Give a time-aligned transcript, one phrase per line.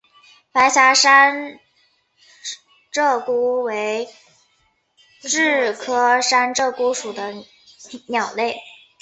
[0.51, 1.59] 白颊山
[2.91, 4.09] 鹧鸪为
[5.21, 7.45] 雉科山鹧鸪属的
[8.07, 8.59] 鸟类。